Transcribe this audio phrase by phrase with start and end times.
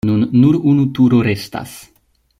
[0.09, 1.77] Nun nur unu turo restas.